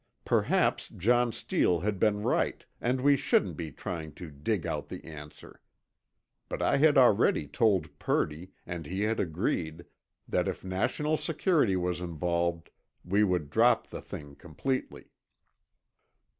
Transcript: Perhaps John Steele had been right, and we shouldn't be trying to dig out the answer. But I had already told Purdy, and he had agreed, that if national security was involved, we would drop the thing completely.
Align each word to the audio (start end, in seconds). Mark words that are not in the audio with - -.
Perhaps 0.25 0.89
John 0.89 1.31
Steele 1.31 1.81
had 1.81 1.99
been 1.99 2.23
right, 2.23 2.65
and 2.81 3.01
we 3.01 3.15
shouldn't 3.15 3.55
be 3.55 3.71
trying 3.71 4.13
to 4.13 4.31
dig 4.31 4.65
out 4.65 4.89
the 4.89 5.05
answer. 5.05 5.61
But 6.49 6.59
I 6.59 6.77
had 6.77 6.97
already 6.97 7.47
told 7.47 7.99
Purdy, 7.99 8.49
and 8.65 8.87
he 8.87 9.01
had 9.03 9.19
agreed, 9.19 9.85
that 10.27 10.47
if 10.47 10.63
national 10.63 11.17
security 11.17 11.75
was 11.75 12.01
involved, 12.01 12.71
we 13.05 13.23
would 13.23 13.51
drop 13.51 13.89
the 13.91 14.01
thing 14.01 14.33
completely. 14.33 15.11